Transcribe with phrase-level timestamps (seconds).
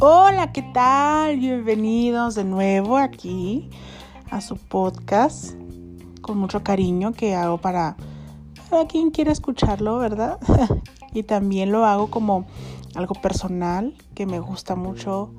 [0.00, 1.38] Hola, ¿qué tal?
[1.38, 3.70] Bienvenidos de nuevo aquí
[4.30, 5.54] a su podcast
[6.20, 7.96] con mucho cariño que hago para,
[8.68, 10.38] para quien quiera escucharlo, ¿verdad?
[11.14, 12.44] y también lo hago como
[12.94, 15.30] algo personal que me gusta mucho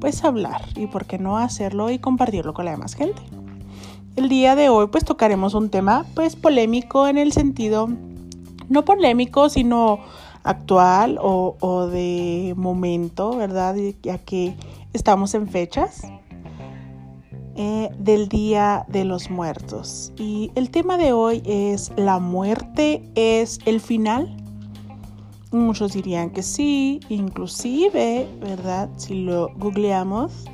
[0.00, 3.22] pues hablar y por qué no hacerlo y compartirlo con la demás gente.
[4.14, 7.88] El día de hoy pues tocaremos un tema pues polémico en el sentido
[8.68, 9.98] no polémico sino
[10.44, 13.76] actual o, de momento, ¿verdad?
[14.02, 14.56] Ya que
[14.92, 16.02] estamos en fechas
[17.54, 20.12] eh, del Día de los Muertos.
[20.16, 24.36] Y el tema de hoy es ¿la muerte es el final?
[25.50, 28.88] Muchos dirían que sí, inclusive, ¿verdad?
[28.96, 30.46] Si lo googleamos,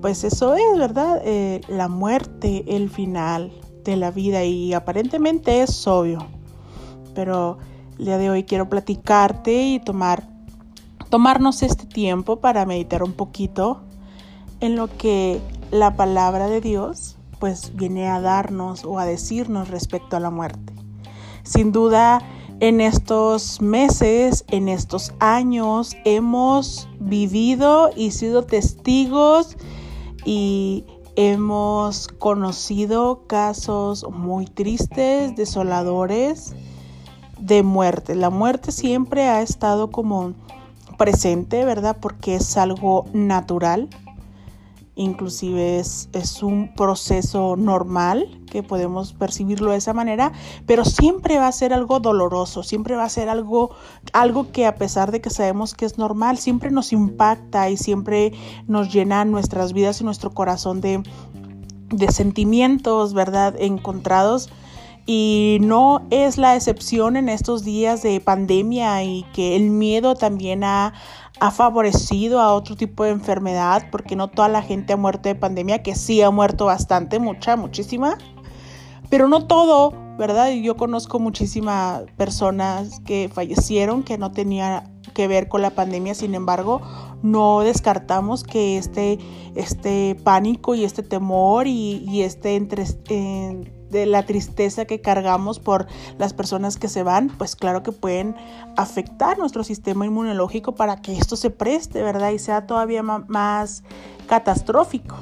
[0.00, 1.20] pues eso es, ¿verdad?
[1.24, 3.52] Eh, la muerte, el final
[3.84, 6.26] de la vida y aparentemente es obvio.
[7.14, 7.58] Pero
[8.00, 10.26] el día de hoy quiero platicarte y tomar,
[11.10, 13.82] tomarnos este tiempo para meditar un poquito
[14.60, 15.38] en lo que
[15.70, 20.72] la palabra de Dios pues viene a darnos o a decirnos respecto a la muerte.
[21.42, 22.22] Sin duda,
[22.60, 29.58] en estos meses, en estos años, hemos vivido y sido testigos
[30.24, 36.54] y hemos conocido casos muy tristes, desoladores,
[37.40, 38.14] de muerte.
[38.14, 40.34] La muerte siempre ha estado como
[40.96, 41.96] presente, ¿verdad?
[42.00, 43.88] Porque es algo natural.
[44.96, 50.32] Inclusive es, es, un proceso normal que podemos percibirlo de esa manera,
[50.66, 53.70] pero siempre va a ser algo doloroso, siempre va a ser algo,
[54.12, 58.32] algo que a pesar de que sabemos que es normal, siempre nos impacta y siempre
[58.66, 61.02] nos llena nuestras vidas y nuestro corazón de,
[61.88, 63.54] de sentimientos, ¿verdad?
[63.58, 64.50] Encontrados
[65.12, 70.62] y no es la excepción en estos días de pandemia y que el miedo también
[70.62, 70.92] ha,
[71.52, 75.82] favorecido a otro tipo de enfermedad, porque no toda la gente ha muerto de pandemia,
[75.82, 78.18] que sí ha muerto bastante, mucha, muchísima,
[79.08, 80.52] pero no todo, ¿verdad?
[80.52, 86.36] Yo conozco muchísimas personas que fallecieron que no tenían que ver con la pandemia, sin
[86.36, 86.82] embargo,
[87.22, 89.18] no descartamos que este,
[89.56, 92.84] este pánico y este temor y, este entre,
[93.90, 95.86] de la tristeza que cargamos por
[96.18, 98.36] las personas que se van, pues claro que pueden
[98.76, 102.30] afectar nuestro sistema inmunológico para que esto se preste, ¿verdad?
[102.30, 103.82] Y sea todavía más
[104.26, 105.16] catastrófico.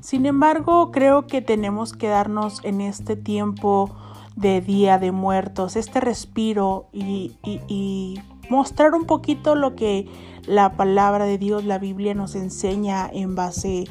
[0.00, 3.94] Sin embargo, creo que tenemos que darnos en este tiempo
[4.36, 8.18] de Día de Muertos, este respiro y,
[8.48, 10.06] mostrar un poquito lo que
[10.46, 13.84] la palabra de Dios, la Biblia nos enseña en base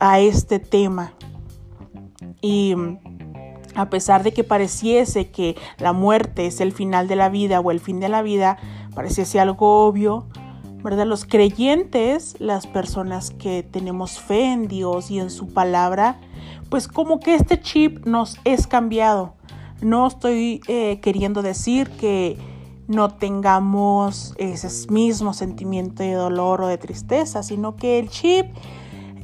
[0.00, 1.12] a este tema.
[2.44, 2.74] Y
[3.74, 7.70] a pesar de que pareciese que la muerte es el final de la vida o
[7.70, 8.58] el fin de la vida,
[8.94, 10.26] pareciese algo obvio,
[10.82, 11.06] ¿verdad?
[11.06, 16.20] Los creyentes, las personas que tenemos fe en Dios y en su palabra,
[16.68, 19.36] pues como que este chip nos es cambiado.
[19.80, 22.36] No estoy eh, queriendo decir que
[22.88, 28.48] no tengamos ese mismo sentimiento de dolor o de tristeza, sino que el chip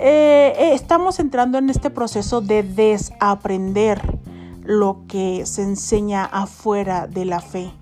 [0.01, 4.19] eh, eh, estamos entrando en este proceso de desaprender
[4.65, 7.73] lo que se enseña afuera de la fe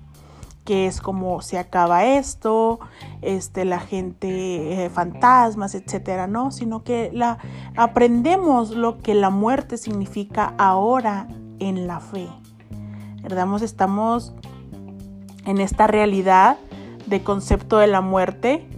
[0.65, 2.79] que es como se acaba esto,
[3.23, 7.11] este, la gente, eh, fantasmas, etcétera, no, sino que
[7.75, 11.27] aprendemos lo que la muerte significa ahora
[11.59, 12.29] en la fe.
[13.23, 13.63] ¿Verdad?
[13.63, 14.35] Estamos
[15.47, 16.59] en esta realidad
[17.07, 18.69] de concepto de la muerte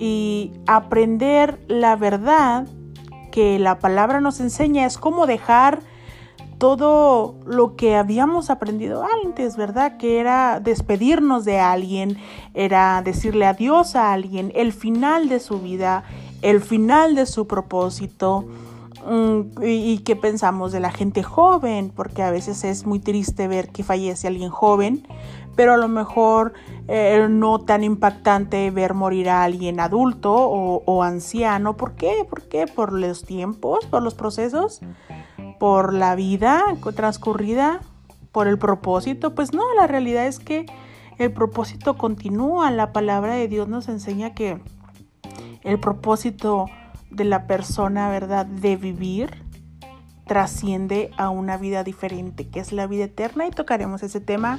[0.00, 2.66] y aprender la verdad
[3.30, 5.80] que la palabra nos enseña es cómo dejar
[6.58, 9.96] todo lo que habíamos aprendido antes, ¿verdad?
[9.96, 12.18] Que era despedirnos de alguien,
[12.54, 16.04] era decirle adiós a alguien, el final de su vida,
[16.42, 18.46] el final de su propósito.
[19.06, 23.70] Mm, y, qué pensamos de la gente joven, porque a veces es muy triste ver
[23.70, 25.06] que fallece alguien joven,
[25.56, 26.52] pero a lo mejor
[26.92, 31.76] eh, no tan impactante ver morir a alguien adulto o, anciano.
[31.76, 32.26] ¿Por qué?
[32.28, 32.66] ¿Por qué?
[32.66, 34.80] Por los tiempos, por los procesos,
[35.60, 36.64] por la vida
[36.96, 37.80] transcurrida,
[38.32, 39.36] por el propósito.
[39.36, 40.66] Pues no, la realidad es que
[41.18, 42.72] el propósito continúa.
[42.72, 44.60] La palabra de Dios nos enseña que
[45.62, 46.66] el propósito
[47.12, 49.44] de la persona, ¿verdad?, de vivir
[50.26, 54.58] trasciende a una vida diferente, que es la vida eterna y tocaremos ese tema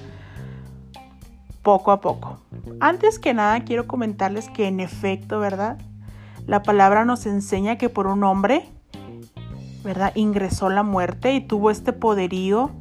[1.61, 2.39] poco a poco.
[2.79, 5.77] Antes que nada quiero comentarles que en efecto, ¿verdad?
[6.47, 8.67] La palabra nos enseña que por un hombre,
[9.83, 10.11] ¿verdad?
[10.15, 12.71] Ingresó la muerte y tuvo este poderío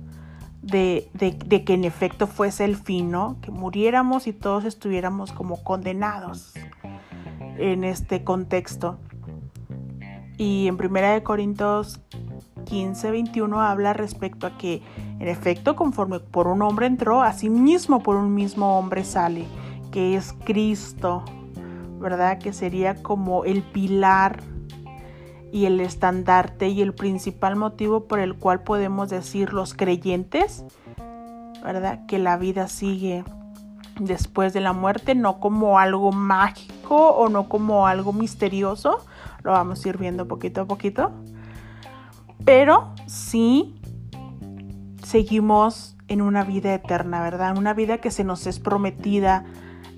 [0.62, 3.36] de, de, que en efecto fuese el fin, ¿no?
[3.40, 6.54] Que muriéramos y todos estuviéramos como condenados
[7.58, 8.98] en este contexto.
[10.36, 12.00] Y en Primera de Corintios
[12.70, 14.80] 15, 21 habla respecto a que
[15.18, 19.44] en efecto conforme por un hombre entró, así mismo por un mismo hombre sale,
[19.90, 21.24] que es Cristo,
[21.98, 22.38] ¿verdad?
[22.38, 24.40] Que sería como el pilar
[25.52, 30.64] y el estandarte y el principal motivo por el cual podemos decir los creyentes,
[31.64, 32.06] ¿verdad?
[32.06, 33.24] Que la vida sigue
[33.98, 39.04] después de la muerte, no como algo mágico o no como algo misterioso,
[39.42, 41.10] lo vamos a ir viendo poquito a poquito,
[42.44, 43.74] pero sí
[45.04, 47.56] seguimos en una vida eterna, ¿verdad?
[47.56, 49.44] Una vida que se nos es prometida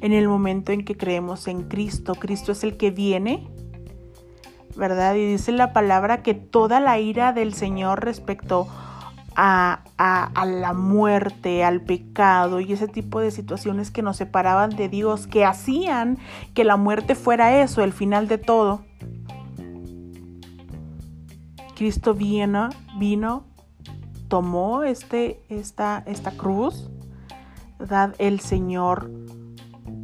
[0.00, 2.14] en el momento en que creemos en Cristo.
[2.14, 3.48] Cristo es el que viene
[4.76, 5.14] ¿verdad?
[5.14, 8.68] Y dice la palabra que toda la ira del Señor respecto
[9.34, 14.88] a, a, la muerte, al pecado y ese tipo de situaciones que nos separaban de
[14.88, 16.18] Dios, que hacían
[16.54, 18.84] que la muerte fuera eso, el final de todo.
[21.82, 23.42] Cristo vino, vino,
[24.28, 26.88] tomó este, esta, esta cruz,
[27.76, 28.14] ¿verdad?
[28.18, 29.10] El Señor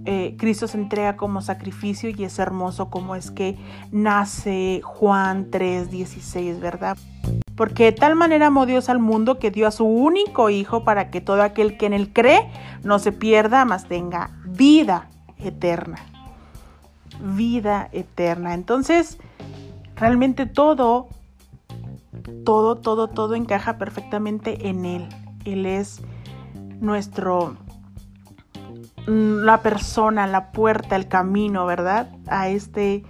[0.05, 3.57] eh, Cristo se entrega como sacrificio y es hermoso como es que
[3.93, 6.99] nace Juan 3:16, ¿verdad?
[7.55, 11.13] Porque de tal manera amó Dios al mundo que dio a su único Hijo para
[11.13, 12.51] que todo aquel que en él cree
[12.83, 15.09] no se pierda, mas tenga vida
[15.39, 15.99] eterna.
[17.23, 18.55] Vida eterna.
[18.55, 19.19] Entonces,
[19.95, 21.11] realmente todo,
[22.45, 25.09] todo, todo, todo encaja perfectamente en Él.
[25.45, 26.01] Él es
[26.81, 27.57] nuestro
[29.09, 32.11] Mm, la persona, la puerta, el camino, ¿verdad?
[32.27, 33.05] A este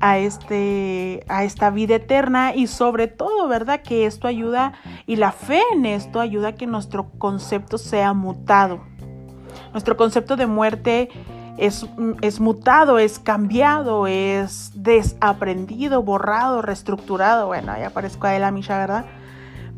[0.00, 3.80] a este a esta vida eterna y sobre todo, ¿verdad?
[3.80, 4.74] Que esto ayuda
[5.06, 8.82] y la fe en esto ayuda a que nuestro concepto sea mutado.
[9.72, 11.08] Nuestro concepto de muerte
[11.58, 11.86] es,
[12.20, 17.46] es, mutado, es cambiado, es desaprendido, borrado, reestructurado.
[17.46, 19.04] Bueno, ya parezco a él a Misha, ¿verdad?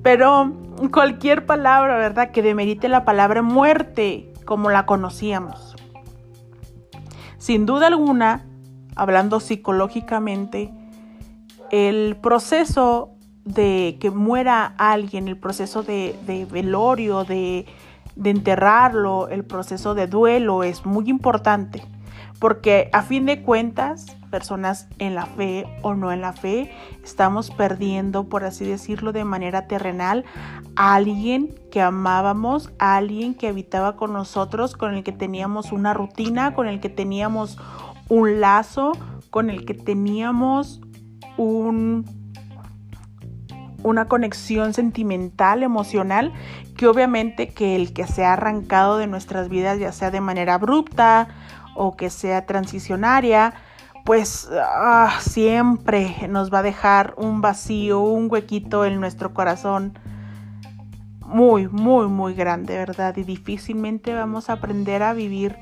[0.03, 0.53] Pero
[0.93, 2.31] cualquier palabra, ¿verdad?
[2.31, 5.77] Que demerite la palabra muerte como la conocíamos.
[7.39, 8.47] Sin duda alguna,
[8.95, 10.73] hablando psicológicamente,
[11.71, 13.11] el proceso
[13.45, 17.67] de que muera alguien, el proceso de, velorio, de,
[18.17, 21.83] de enterrarlo, el proceso de duelo es muy importante,
[22.41, 26.71] porque a fin de cuentas personas en la fe o no en la fe,
[27.03, 30.25] estamos perdiendo, por así decirlo, de manera terrenal
[30.75, 35.95] a alguien que amábamos, a alguien que habitaba con nosotros, con el que teníamos una
[35.95, 37.59] rutina, con el que teníamos
[38.09, 38.93] un lazo,
[39.31, 40.81] con el que teníamos
[41.37, 42.05] un
[43.87, 46.33] una conexión sentimental, emocional,
[46.77, 50.55] que obviamente que el que se ha arrancado de nuestras vidas, ya sea de manera
[50.55, 51.29] abrupta
[51.75, 53.55] o que sea transicionaria,
[54.05, 59.99] pues ah, siempre nos va a dejar un vacío, un huequito en nuestro corazón
[61.21, 63.17] muy, muy, muy grande, ¿verdad?
[63.17, 65.57] Y difícilmente vamos a aprender a vivir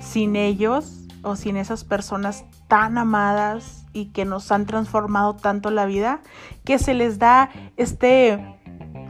[0.00, 5.84] sin ellos o sin esas personas tan amadas y que nos han transformado tanto la
[5.84, 6.20] vida,
[6.64, 8.58] que se les da este,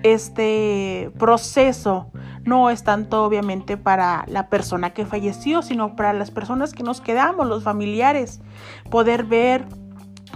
[0.03, 2.11] este proceso
[2.47, 7.01] no es tanto obviamente para la persona que falleció, sino para las personas que nos
[7.01, 8.41] quedamos, los familiares.
[8.89, 9.67] Poder ver,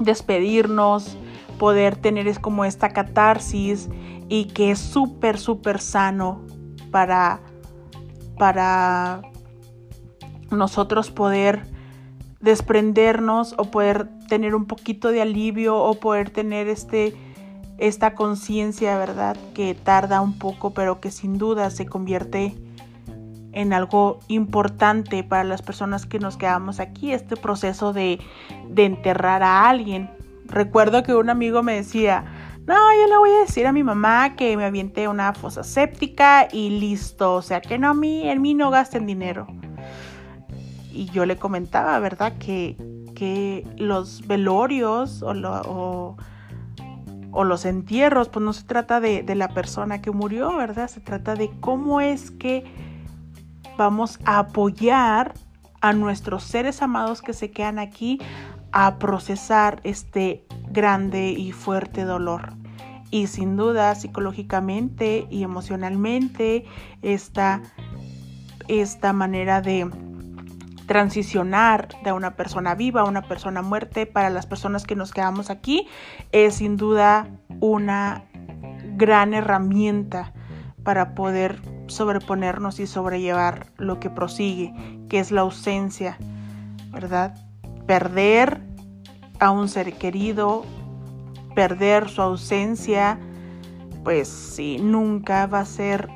[0.00, 1.16] despedirnos,
[1.58, 3.88] poder tener es como esta catarsis
[4.28, 6.44] y que es súper, súper sano
[6.90, 7.40] para,
[8.37, 9.22] para
[10.50, 11.66] nosotros poder
[12.40, 17.14] desprendernos o poder tener un poquito de alivio o poder tener este
[17.80, 19.37] esta conciencia, ¿verdad?
[19.54, 22.54] Que tarda un poco, pero que sin duda se convierte
[23.52, 28.21] en algo importante para las personas que nos quedamos aquí, este proceso de,
[28.69, 30.11] de enterrar a alguien.
[30.45, 32.25] Recuerdo que un amigo me decía,
[32.66, 36.49] no, yo le voy a decir a mi mamá que me aviente una fosa séptica
[36.52, 39.47] y listo, o sea, que no, a mí, en mí no gasten dinero.
[40.92, 42.38] Y yo le comentaba, ¿verdad?
[42.38, 42.76] Que,
[43.14, 46.16] que los velorios o, lo, o
[47.32, 50.88] o los entierros, pues no se trata de, la persona que murió, ¿verdad?
[50.88, 52.64] Se trata de cómo es que
[53.76, 55.35] vamos a apoyar
[55.80, 58.20] a nuestros seres amados que se quedan aquí
[58.73, 62.54] a procesar este grande y fuerte dolor.
[63.11, 66.64] Y sin duda, psicológicamente y emocionalmente,
[67.02, 67.62] esta,
[68.68, 69.90] esta manera de
[70.90, 75.49] transicionar de una persona viva a una persona muerte para las personas que nos quedamos
[75.49, 75.87] aquí
[76.32, 77.28] es sin duda
[77.61, 78.25] una
[78.97, 80.32] gran herramienta,
[80.82, 84.75] para poder sobreponernos y sobrellevar lo que prosigue,
[85.09, 86.18] que es la ausencia,
[86.90, 87.37] ¿verdad?
[87.87, 88.61] Perder
[89.38, 90.64] a un ser querido,
[91.54, 93.16] perder su ausencia,
[94.02, 96.09] pues sí, nunca va a ser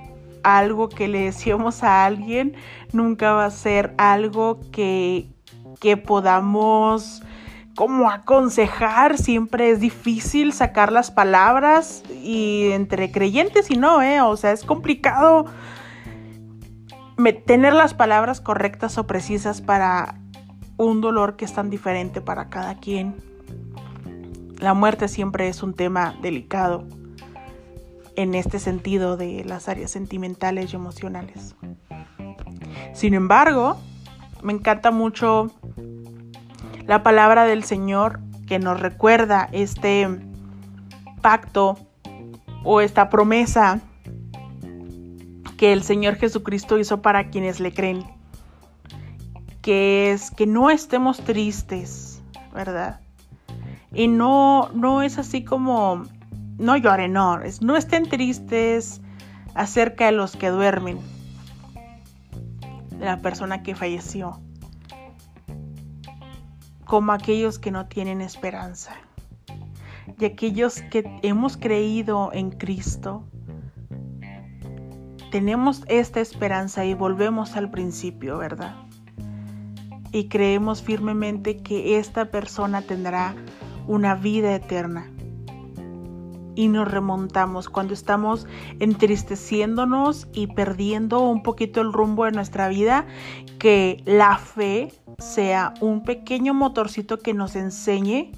[0.44, 2.54] algo que le decíamos a alguien,
[2.92, 5.28] nunca va a ser algo que,
[5.80, 7.22] que podamos
[7.74, 14.20] como aconsejar, siempre es difícil sacar las palabras y entre creyentes y no, ¿eh?
[14.20, 15.46] O sea, es complicado
[17.46, 20.20] tener las palabras correctas o precisas para
[20.76, 23.16] un dolor que es tan diferente para cada quien.
[24.58, 26.86] La muerte siempre es un tema delicado
[28.16, 31.54] en este sentido de las áreas sentimentales y emocionales.
[32.92, 33.76] Sin embargo,
[34.42, 35.50] me encanta mucho
[36.86, 40.08] la palabra del Señor que nos recuerda este
[41.22, 41.78] pacto
[42.62, 43.80] o esta promesa
[45.56, 48.04] que el Señor Jesucristo hizo para quienes le creen,
[49.62, 53.00] que es que no estemos tristes, ¿verdad?
[53.92, 56.04] Y no, no es así como,
[56.58, 59.00] no lloren, no, no estén tristes
[59.54, 60.98] acerca de los que duermen,
[62.90, 64.40] de la persona que falleció,
[66.84, 68.94] como aquellos que no tienen esperanza,
[70.18, 73.24] y aquellos que hemos creído en Cristo,
[75.30, 78.76] tenemos esta esperanza y volvemos al principio, ¿verdad?
[80.12, 83.34] Y creemos firmemente que esta persona tendrá
[83.88, 85.10] una vida eterna.
[86.54, 88.46] Y nos remontamos cuando estamos
[88.78, 93.06] entristeciéndonos y perdiendo un poquito el rumbo de nuestra vida,
[93.58, 98.32] que la fe sea un pequeño motorcito que nos enseñe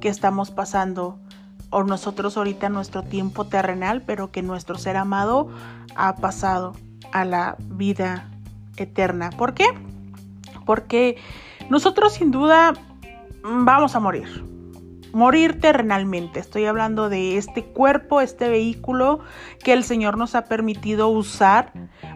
[0.00, 1.18] que estamos pasando
[1.70, 5.48] o nosotros ahorita nuestro tiempo terrenal, pero que nuestro ser amado
[5.96, 6.74] ha pasado
[7.12, 8.30] a la vida
[8.76, 9.30] eterna.
[9.30, 9.66] ¿Por qué?
[10.66, 11.16] Porque
[11.70, 12.74] nosotros sin duda
[13.42, 14.44] vamos a morir.
[15.12, 16.40] Morir terrenalmente.
[16.40, 19.20] Estoy hablando de este cuerpo, este vehículo
[19.62, 21.72] que el Señor nos ha permitido usar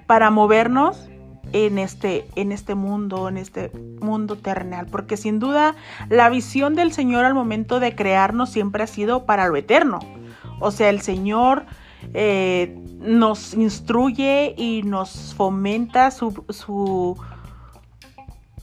[0.07, 1.09] para movernos
[1.53, 4.87] en este, en este mundo, en este mundo terrenal.
[4.87, 5.75] Porque sin duda
[6.09, 9.99] la visión del Señor al momento de crearnos siempre ha sido para lo eterno.
[10.61, 11.67] O sea, el Señor
[12.15, 17.21] eh, nos instruye y nos fomenta su, su,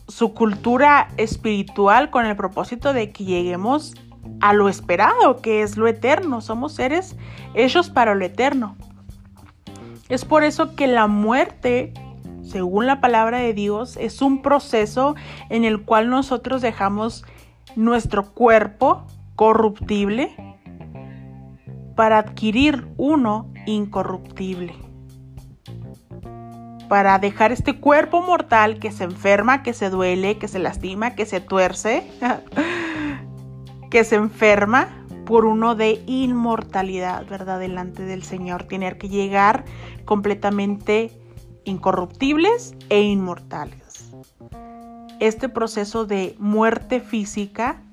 [0.07, 3.93] su cultura espiritual con el propósito de que lleguemos
[4.41, 6.41] a lo esperado, que es lo eterno.
[6.41, 7.15] Somos seres
[7.53, 8.75] hechos para lo eterno.
[10.09, 11.93] Es por eso que la muerte
[12.43, 15.15] según la palabra de Dios, es un proceso
[15.49, 17.25] en el cual nosotros dejamos
[17.75, 20.35] nuestro cuerpo corruptible
[21.95, 24.75] para adquirir uno incorruptible.
[26.89, 31.25] Para dejar este cuerpo mortal que se enferma, que se duele, que se lastima, que
[31.25, 32.03] se tuerce,
[33.93, 34.87] que se enferma
[35.23, 37.59] por uno de inmortalidad, ¿verdad?
[37.59, 38.63] Delante del Señor.
[38.63, 39.65] Tener que llegar
[40.03, 41.11] completamente
[41.63, 44.09] incorruptibles e inmortales.
[45.19, 47.83] Este proceso de muerte física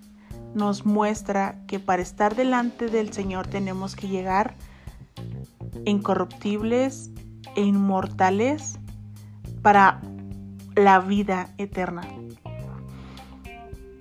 [0.54, 4.54] nos muestra que para estar delante del Señor tenemos que llegar
[5.84, 7.10] incorruptibles
[7.56, 8.78] e inmortales
[9.60, 10.00] para
[10.76, 12.08] la vida eterna.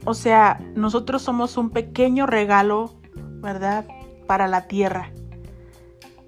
[0.06, 2.94] O sea, nosotros somos un pequeño regalo,
[3.42, 3.86] ¿verdad?
[4.28, 5.12] Para la tierra.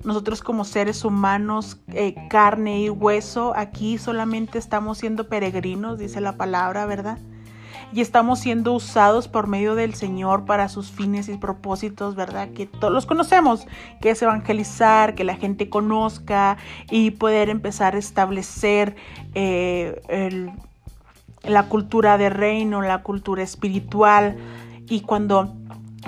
[0.04, 6.38] Nosotros como seres humanos, eh, carne y hueso, aquí solamente estamos siendo peregrinos, dice la
[6.38, 7.20] palabra, ¿verdad?
[7.94, 12.50] Y estamos siendo usados por medio del Señor para sus fines y propósitos, ¿verdad?
[12.54, 13.68] Que todos los conocemos,
[14.02, 16.58] que es evangelizar, que la gente conozca
[16.90, 18.96] y poder empezar a establecer
[19.36, 20.02] eh,
[21.44, 24.38] la cultura de reino, la cultura espiritual.
[24.88, 25.56] Y cuando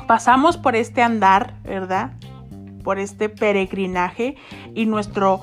[0.07, 2.13] pasamos por este andar, ¿verdad?
[2.83, 4.35] por este peregrinaje
[4.75, 5.41] y nuestro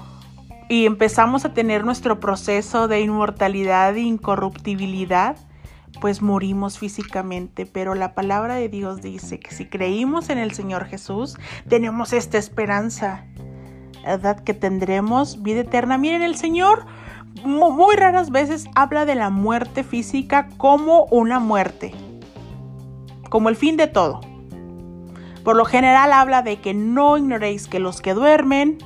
[0.68, 5.37] y empezamos a tener nuestro proceso de inmortalidad e incorruptibilidad,
[6.00, 10.85] pues morimos físicamente, pero la palabra de Dios dice que si creímos en el Señor
[10.85, 11.37] Jesús,
[11.68, 13.25] tenemos esta esperanza,
[14.04, 14.44] ¿verdad?
[14.44, 15.99] Que tendremos vida eterna.
[15.99, 16.87] Miren, el Señor
[17.45, 21.93] muy raras veces habla de la muerte física como una muerte,
[23.29, 24.21] como el fin de todo.
[25.45, 28.79] Por lo general habla de que no ignoréis que los que duermen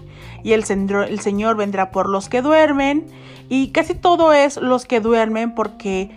[0.43, 3.07] y el, el Señor vendrá por los que duermen
[3.49, 6.11] y casi todo es los que duermen porque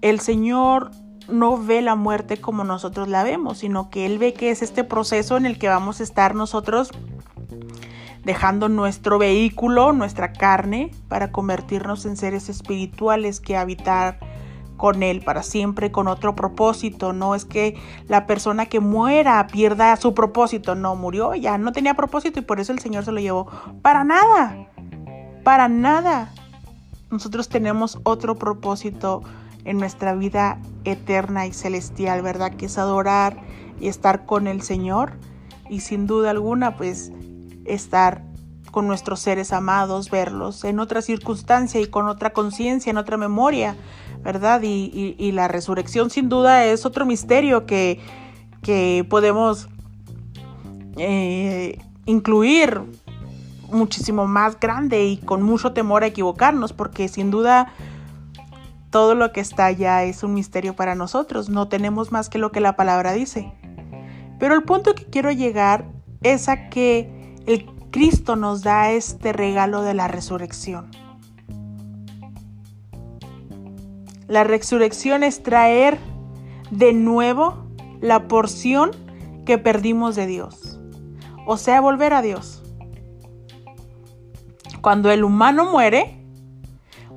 [0.00, 0.92] el Señor
[1.28, 4.84] no ve la muerte como nosotros la vemos, sino que Él ve que es este
[4.84, 6.90] proceso en el que vamos a estar nosotros
[8.24, 14.18] dejando nuestro vehículo, nuestra carne, para convertirnos en seres espirituales que habitar
[14.82, 17.12] con Él para siempre con otro propósito.
[17.12, 17.76] No es que
[18.08, 20.74] la persona que muera pierda su propósito.
[20.74, 23.46] No, murió, ya no tenía propósito y por eso el Señor se lo llevó.
[23.80, 24.66] Para nada.
[25.44, 26.32] Para nada.
[27.12, 29.22] Nosotros tenemos otro propósito
[29.64, 32.52] en nuestra vida eterna y celestial, ¿verdad?
[32.54, 33.36] Que es adorar
[33.80, 35.12] y estar con el Señor.
[35.70, 37.12] Y sin duda alguna, pues
[37.64, 38.22] estar
[38.72, 43.76] con nuestros seres amados, verlos en otra circunstancia y con otra conciencia, en otra memoria,
[44.24, 44.62] ¿verdad?
[44.64, 48.00] Y, la resurrección sin duda es otro misterio que,
[49.08, 49.68] podemos
[50.96, 52.80] eh, incluir
[53.70, 57.72] muchísimo más grande y con mucho temor a equivocarnos, porque sin duda
[58.90, 62.52] todo lo que está allá es un misterio para nosotros, no tenemos más que lo
[62.52, 63.52] que la palabra dice.
[64.38, 65.86] Pero el punto que quiero llegar
[66.22, 70.90] es a que el Cristo nos da este regalo de la resurrección.
[74.28, 75.98] La resurrección es traer
[76.70, 77.66] de nuevo
[78.00, 78.92] la porción
[79.44, 80.80] que perdimos de Dios.
[81.46, 82.62] O sea, volver a Dios.
[84.80, 86.24] Cuando el humano muere,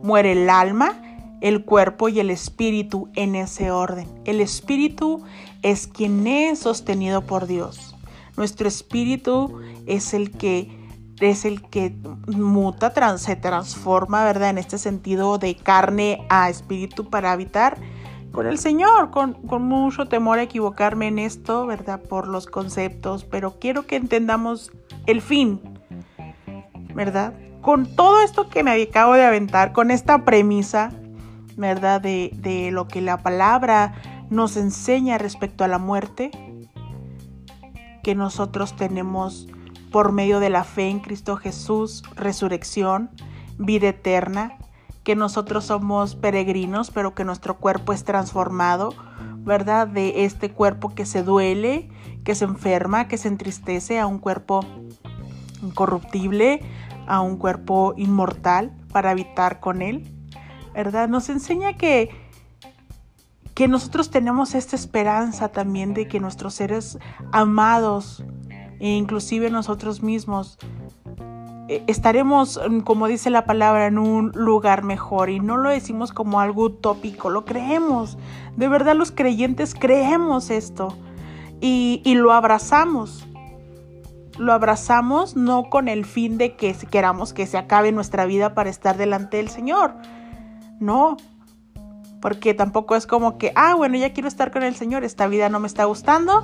[0.04, 1.02] muere el alma,
[1.42, 4.08] el cuerpo y el espíritu en ese orden.
[4.26, 5.24] El espíritu
[5.62, 7.95] es quien es sostenido por Dios.
[8.38, 10.86] Nuestro espíritu es el que
[11.22, 11.96] es el que
[12.28, 14.50] muta, se transforma, ¿verdad?
[14.50, 17.78] En este sentido de carne a espíritu para habitar
[18.32, 22.02] con el Señor, con, con, mucho temor a equivocarme en esto, ¿verdad?
[22.02, 24.74] Por los conceptos, pero quiero que entendamos
[25.06, 25.62] el fin,
[26.94, 27.34] ¿verdad?
[27.62, 30.92] Con todo esto que me acabo de aventar, con esta premisa,
[31.56, 32.02] ¿verdad?
[32.02, 33.94] De, de lo que la palabra
[34.30, 36.32] nos enseña respecto a la muerte,
[38.06, 39.48] que nosotros tenemos
[39.92, 43.10] por medio de la fe en Cristo Jesús, resurrección,
[43.58, 44.60] vida eterna,
[45.04, 48.94] que nosotros somos peregrinos, pero que nuestro cuerpo es transformado,
[49.38, 49.88] ¿verdad?
[49.88, 51.90] De este cuerpo que se duele,
[52.24, 54.64] que se enferma, que se entristece a un cuerpo
[55.64, 56.62] incorruptible,
[57.08, 60.14] a un cuerpo inmortal para habitar con Él,
[60.76, 61.10] ¿verdad?
[61.10, 62.12] Nos enseña que,
[63.56, 67.00] que nosotros tenemos esta esperanza también de que nuestros seres
[67.32, 68.24] amados,
[68.80, 70.60] e inclusive nosotros mismos
[71.70, 76.12] eh, estaremos, mm, como dice la palabra, en un lugar mejor y no lo decimos
[76.12, 78.18] como algo utópico, lo creemos.
[78.58, 80.96] De verdad los creyentes creemos esto
[81.62, 83.26] y, y lo abrazamos.
[84.38, 88.70] Lo abrazamos no con el fin de que queramos que se acabe nuestra vida para
[88.70, 89.96] estar delante del Señor.
[90.82, 91.16] No,
[92.26, 95.48] porque tampoco es como que, ah, bueno, ya quiero estar con el Señor, esta vida
[95.48, 96.44] no me está gustando,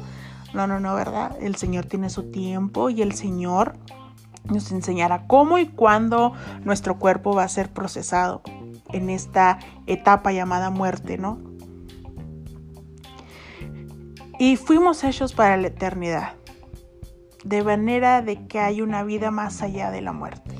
[0.53, 1.35] no, no, no, ¿verdad?
[1.41, 3.73] El Señor tiene su tiempo y el Señor
[4.43, 8.43] nos enseñará cómo y cuándo nuestro cuerpo va a ser procesado
[8.89, 11.39] en esta etapa llamada muerte, ¿no?
[14.37, 16.35] Y fuimos hechos para la eternidad,
[17.43, 20.55] de manera de que hay una vida más allá de la muerte.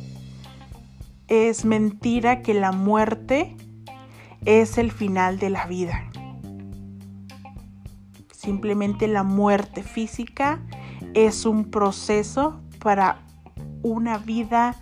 [1.28, 3.56] Es mentira que la muerte
[4.46, 6.12] es el final de la vida.
[8.32, 10.60] Simplemente la muerte física
[11.14, 13.20] es un proceso para
[13.84, 14.76] una vida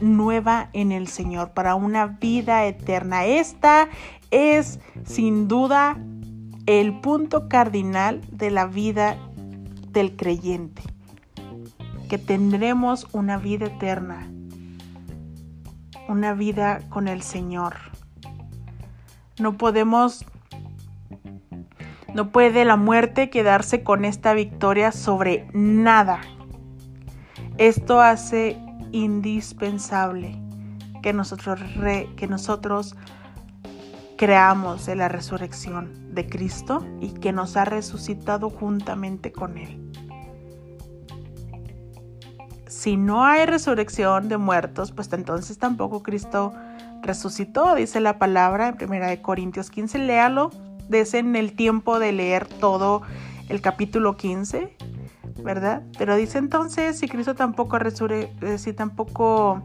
[0.00, 3.24] nueva en el Señor, para una vida eterna.
[3.24, 3.88] Esta
[4.30, 5.96] es sin duda
[6.66, 9.16] el punto cardinal de la vida
[9.92, 10.82] del creyente,
[12.08, 14.28] que tendremos una vida eterna,
[16.08, 17.95] una vida con el Señor.
[19.38, 20.24] No podemos
[22.16, 26.20] no puede la muerte quedarse con esta victoria sobre nada.
[27.58, 28.58] Esto hace
[28.92, 30.40] indispensable
[31.02, 31.60] que nosotros,
[32.16, 32.96] que nosotros
[34.16, 39.78] creamos en la resurrección de Cristo y que nos ha resucitado juntamente con Él.
[42.66, 46.54] Si no hay resurrección de muertos, pues entonces tampoco Cristo
[47.06, 50.50] resucitó, dice la palabra en 1 Corintios 15, léalo
[50.88, 53.02] desen el tiempo de leer todo
[53.48, 54.76] el capítulo 15,
[55.42, 55.82] ¿verdad?
[55.98, 59.62] Pero dice entonces, si Cristo tampoco eh, si tampoco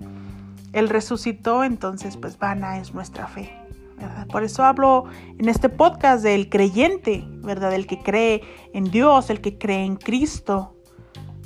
[0.73, 3.55] resucitó, entonces pues vana es nuestra fe.
[3.97, 4.27] ¿verdad?
[4.27, 5.05] Por eso hablo
[5.37, 7.73] en este podcast del creyente, ¿verdad?
[7.73, 8.41] El que cree
[8.73, 10.75] en Dios, el que cree en Cristo,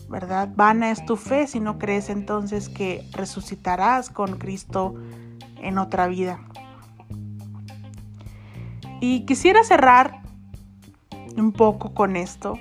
[0.08, 0.49] ¿verdad?
[0.55, 4.95] Vana es tu fe si no crees entonces que resucitarás con Cristo
[5.58, 6.39] en otra vida.
[9.02, 10.22] Y quisiera cerrar
[11.38, 12.58] un poco con esto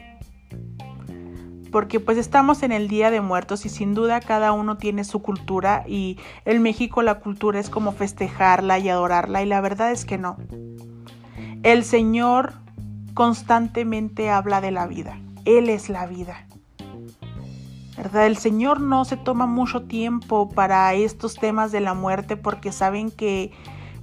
[1.74, 5.22] porque pues estamos en el Día de Muertos y sin duda cada uno tiene su
[5.22, 10.04] cultura y en México la cultura es como festejarla y adorarla y la verdad es
[10.04, 10.36] que no.
[11.64, 12.52] El Señor
[13.14, 15.18] constantemente habla de la vida.
[15.44, 16.46] Él es la vida.
[17.96, 18.26] ¿Verdad?
[18.26, 23.10] El Señor no se toma mucho tiempo para estos temas de la muerte porque saben
[23.10, 23.52] que,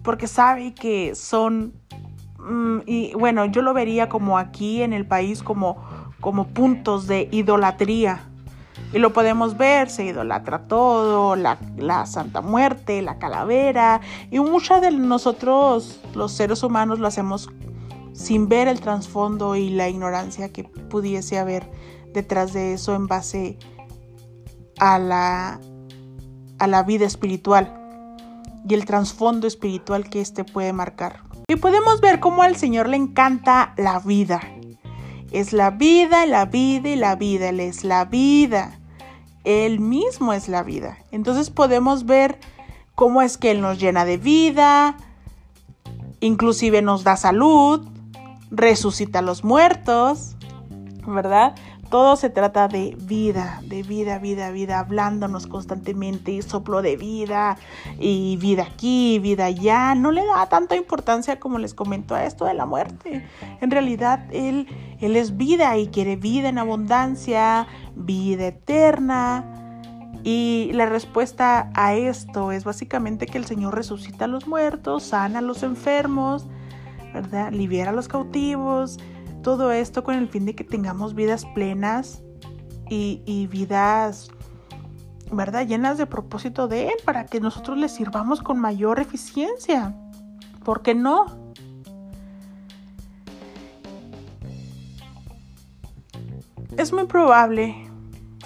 [0.04, 1.74] porque sabe que son,
[2.40, 5.78] mm, y bueno, yo lo vería como aquí en el país como,
[6.20, 8.28] como puntos de idolatría.
[8.94, 14.82] Y lo podemos ver, se idolatra todo, la, la, Santa Muerte, la calavera, y muchas
[14.82, 17.50] de nosotros, los seres humanos, lo hacemos
[18.12, 21.70] sin ver el trasfondo y la ignorancia que pudiese haber
[22.14, 23.58] detrás de eso en base
[24.82, 25.62] a la,
[26.58, 27.72] a la vida espiritual
[28.68, 31.22] y el trasfondo espiritual que éste puede marcar.
[31.48, 34.42] Y podemos ver cómo al Señor le encanta la vida.
[35.32, 37.50] Es la vida, la vida y la vida.
[37.50, 38.80] Él es la vida.
[39.44, 40.98] Él mismo es la vida.
[41.12, 42.40] Entonces podemos ver
[42.96, 44.98] cómo es que Él nos llena de vida,
[46.20, 47.88] inclusive nos da salud,
[48.50, 50.36] resucita a los muertos,
[51.08, 51.56] ¿verdad?
[51.92, 57.58] Todo se trata de vida, de vida, vida, vida, hablándonos constantemente y soplo de vida
[58.00, 59.94] y vida aquí, vida allá.
[59.94, 63.28] No le da tanta importancia como les comento a esto de la muerte.
[63.60, 64.70] En realidad, Él,
[65.02, 69.44] él es vida y quiere vida en abundancia, vida eterna.
[70.24, 75.40] Y la respuesta a esto es básicamente que el Señor resucita a los muertos, sana
[75.40, 76.48] a los enfermos,
[77.14, 77.52] ¿verdad?
[77.52, 78.98] Libera a los cautivos
[79.42, 82.24] todo esto con el fin de que tengamos vidas plenas
[82.90, 84.30] y, vidas,
[85.32, 85.66] ¿verdad?
[85.66, 89.96] Llenas de propósito de Él para que nosotros le sirvamos con mayor eficiencia.
[90.66, 91.26] ¿Por qué no?
[96.78, 97.76] Es muy probable,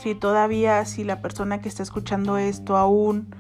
[0.02, 3.34] si todavía, si la persona que está escuchando esto aún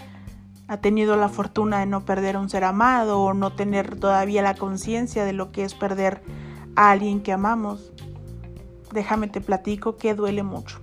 [0.67, 4.41] ha tenido la fortuna de no perder a un ser amado o no tener todavía
[4.41, 6.23] la conciencia de lo que es perder
[6.75, 7.91] a alguien que amamos,
[8.91, 10.81] déjame te platico que duele mucho.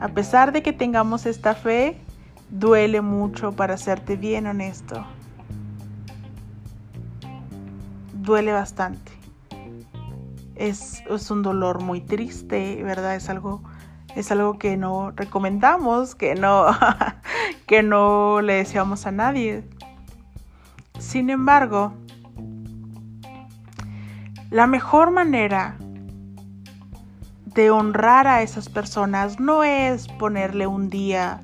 [0.00, 1.98] A pesar de que tengamos esta fe,
[2.50, 5.04] duele mucho para serte bien honesto.
[8.12, 9.12] Duele bastante.
[10.54, 13.14] Es, es, un dolor muy triste, ¿verdad?
[13.14, 13.62] Es algo,
[14.14, 16.66] es algo que no recomendamos, que no,
[17.66, 19.64] que no le deseamos a nadie.
[20.98, 21.92] Sin embargo,
[24.50, 25.76] la mejor manera
[27.46, 31.40] de honrar a esas personas no es ponerle un día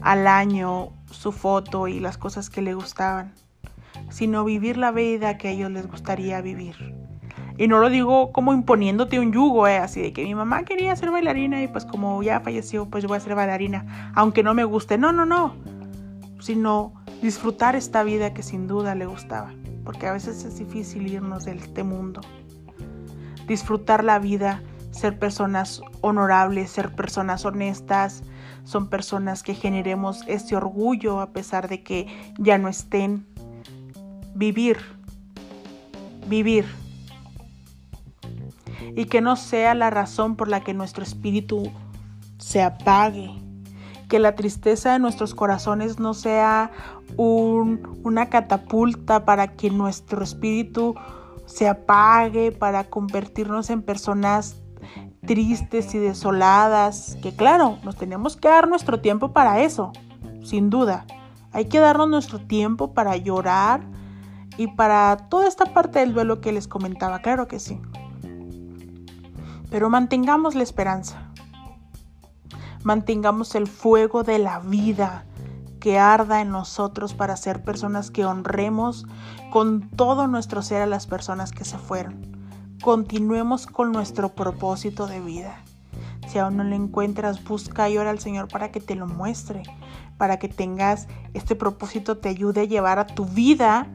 [0.00, 3.32] al año su foto y las cosas que le gustaban,
[4.08, 6.94] sino vivir la vida que a ellos les gustaría vivir.
[7.58, 9.78] Y no lo digo como imponiéndote un yugo, ¿eh?
[9.78, 13.08] así de que mi mamá quería ser bailarina y pues como ya falleció, pues yo
[13.08, 14.98] voy a ser bailarina, aunque no me guste.
[14.98, 15.54] No, no, no.
[16.40, 19.52] Sino disfrutar esta vida que sin duda le gustaba
[19.86, 22.20] porque a veces es difícil irnos de este mundo.
[23.46, 28.24] Disfrutar la vida, ser personas honorables, ser personas honestas,
[28.64, 33.28] son personas que generemos ese orgullo a pesar de que ya no estén.
[34.34, 34.78] Vivir,
[36.26, 36.66] vivir.
[38.96, 41.70] Y que no sea la razón por la que nuestro espíritu
[42.38, 43.30] se apague
[44.08, 46.70] que la tristeza de nuestros corazones no sea
[47.16, 50.94] una catapulta para que nuestro espíritu
[51.46, 54.62] se apague, para convertirnos en personas
[55.26, 59.92] tristes y desoladas, que claro, nos tenemos que dar nuestro tiempo para eso,
[60.44, 61.04] sin duda.
[61.52, 63.80] Hay que darnos nuestro tiempo para llorar
[64.56, 67.80] y para toda esta parte del duelo que les comentaba, claro que sí.
[69.70, 71.25] Pero mantengamos la esperanza
[72.86, 75.24] mantengamos el fuego de la vida
[75.80, 79.06] que arda en nosotros para ser personas que honremos
[79.50, 82.38] con todo nuestro ser a las personas que se fueron.
[82.80, 85.64] Continuemos con nuestro propósito de vida.
[86.28, 89.64] Si aún no lo encuentras, busca y ora al Señor para que te lo muestre,
[90.16, 93.88] para que tengas este propósito, te ayude a llevar a tu vida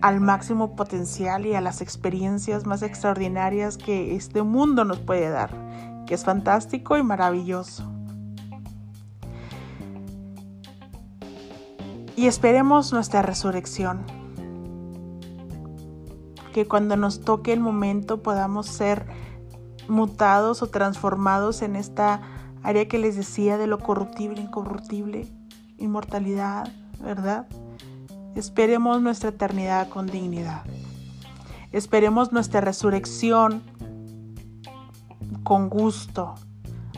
[0.00, 5.95] al máximo potencial y a las experiencias más extraordinarias que este mundo nos puede dar
[6.06, 7.84] que es fantástico y maravilloso.
[12.16, 14.04] Y esperemos nuestra resurrección.
[16.54, 19.06] Que cuando nos toque el momento podamos ser
[19.88, 22.22] mutados o transformados en esta
[22.62, 25.28] área que les decía de lo corruptible, incorruptible,
[25.76, 26.68] inmortalidad,
[27.00, 27.46] ¿verdad?
[28.34, 30.62] Esperemos nuestra eternidad con dignidad.
[31.72, 33.62] Esperemos nuestra resurrección
[35.46, 36.34] con gusto.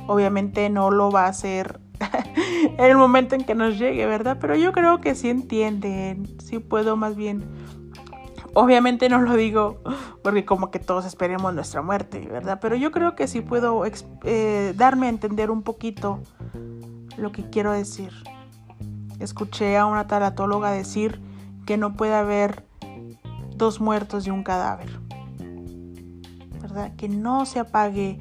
[0.06, 1.80] Obviamente no lo va a hacer
[2.78, 4.38] en el momento en que nos llegue, ¿verdad?
[4.40, 7.44] Pero yo creo que sí entienden, sí puedo más bien.
[8.54, 9.82] Obviamente no lo digo
[10.22, 12.58] porque como que todos esperemos nuestra muerte, ¿verdad?
[12.58, 13.84] Pero yo creo que sí puedo
[14.24, 16.20] eh, darme a entender un poquito
[17.18, 18.14] lo que quiero decir.
[19.20, 21.20] Escuché a una taratóloga decir
[21.66, 22.64] que no puede haber
[23.54, 24.88] dos muertos y un cadáver.
[26.62, 26.96] ¿Verdad?
[26.96, 28.18] Que no se apague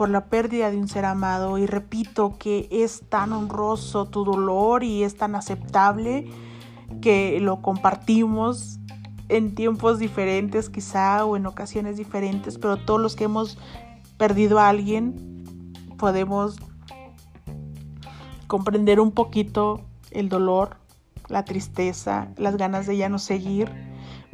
[0.00, 1.58] por la pérdida de un ser amado.
[1.58, 6.26] Y repito que es tan honroso tu dolor y es tan aceptable
[7.02, 8.78] que lo compartimos
[9.28, 13.58] en tiempos diferentes quizá o en ocasiones diferentes, pero todos los que hemos
[14.16, 16.56] perdido a alguien podemos
[18.46, 19.82] comprender un poquito
[20.12, 20.78] el dolor,
[21.28, 23.70] la tristeza, las ganas de ya no seguir,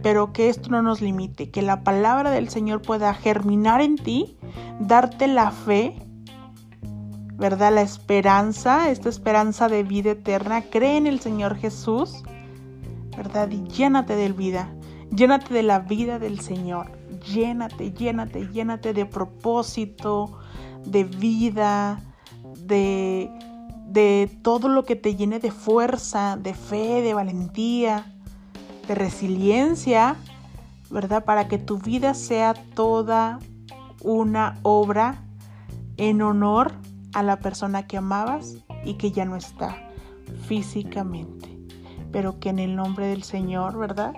[0.02, 4.36] pero que esto no nos limite, que la palabra del Señor pueda germinar en ti,
[4.80, 5.94] darte la fe,
[7.34, 7.74] ¿verdad?
[7.74, 10.62] La esperanza, esta esperanza de vida eterna.
[10.62, 12.22] Cree en el Señor Jesús,
[13.16, 13.50] ¿verdad?
[13.50, 14.74] Y llénate de vida,
[15.10, 16.92] llénate de la vida del Señor,
[17.26, 20.38] llénate, llénate, llénate de propósito,
[20.84, 22.02] de vida,
[22.58, 23.30] de
[23.86, 28.12] de todo lo que te llene de fuerza, de fe, de valentía,
[28.86, 30.16] de resiliencia,
[30.90, 31.24] ¿verdad?
[31.24, 33.38] Para que tu vida sea toda
[34.02, 35.22] una obra
[35.96, 36.72] en honor
[37.14, 39.76] a la persona que amabas y que ya no está
[40.46, 41.48] físicamente,
[42.12, 44.12] pero que en el nombre del Señor, ¿verdad?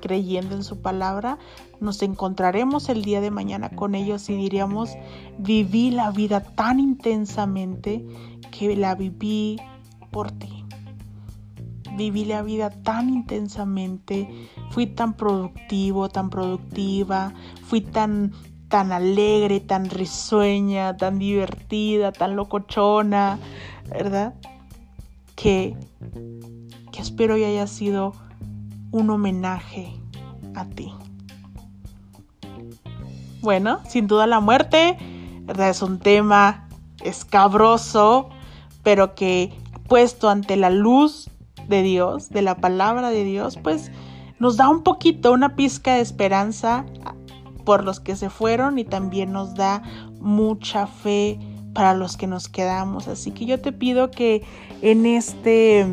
[0.00, 1.38] Creyendo en su palabra,
[1.80, 4.90] nos encontraremos el día de mañana con ellos y diríamos,
[5.38, 8.06] viví la vida tan intensamente
[8.50, 9.58] que la viví
[10.10, 10.55] por ti.
[11.96, 14.28] Viví la vida tan intensamente,
[14.70, 17.32] fui tan productivo, tan productiva,
[17.64, 18.32] fui tan
[18.68, 23.38] tan alegre, tan risueña, tan divertida, tan locochona,
[23.88, 24.34] ¿verdad?
[25.36, 25.76] Que,
[26.92, 28.12] que espero y haya sido
[28.90, 29.92] un homenaje
[30.54, 30.92] a ti.
[33.40, 34.96] Bueno, sin duda la muerte
[35.42, 35.70] ¿verdad?
[35.70, 36.68] es un tema
[37.04, 38.30] escabroso,
[38.82, 39.52] pero que
[39.86, 41.30] puesto ante la luz
[41.68, 43.90] de Dios, de la palabra de Dios, pues
[44.38, 46.84] nos da un poquito, una pizca de esperanza
[47.64, 49.82] por los que se fueron y también nos da
[50.20, 51.38] mucha fe
[51.72, 53.08] para los que nos quedamos.
[53.08, 54.42] Así que yo te pido que
[54.82, 55.86] en este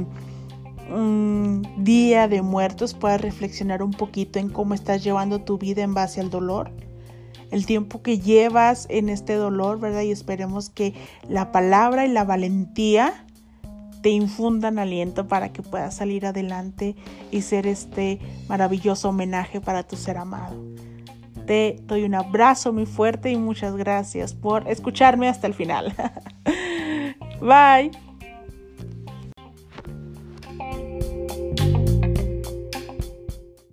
[0.89, 5.93] mm, día de muertos puedas reflexionar un poquito en cómo estás llevando tu vida en
[5.93, 6.71] base al dolor
[7.53, 10.01] el tiempo que llevas en este dolor, ¿verdad?
[10.01, 10.95] Y esperemos que
[11.29, 13.27] la palabra y la valentía
[14.03, 16.95] te infundan aliento para que puedas salir adelante
[17.31, 20.61] y ser este maravilloso homenaje para tu ser amado.
[21.47, 25.95] Te doy un abrazo muy fuerte y muchas gracias por escucharme hasta el final.
[27.41, 28.12] Bye.